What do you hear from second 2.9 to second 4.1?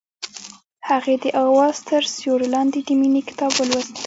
مینې کتاب ولوست.